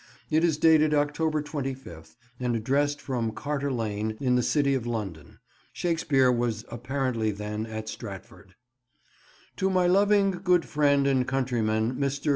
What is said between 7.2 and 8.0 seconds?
then at